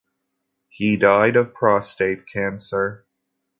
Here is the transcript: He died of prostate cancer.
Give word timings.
He 0.67 0.97
died 0.97 1.35
of 1.35 1.53
prostate 1.53 2.25
cancer. 2.25 3.05